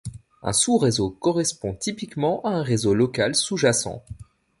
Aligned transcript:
Un 0.41 0.51
sous-réseau 0.51 1.11
correspond 1.11 1.75
typiquement 1.75 2.41
à 2.41 2.49
un 2.49 2.63
réseau 2.63 2.95
local 2.95 3.35
sous-jacent. 3.35 4.03